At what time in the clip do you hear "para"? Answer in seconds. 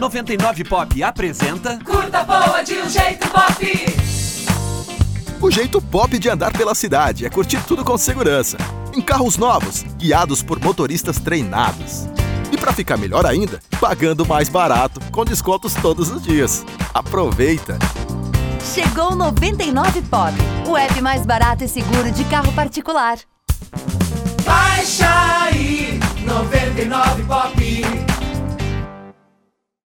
12.56-12.72